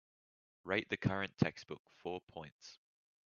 rate 0.63 0.87
the 0.89 0.97
current 0.97 1.31
textbook 1.37 1.83
four 2.01 2.21
points 2.33 2.79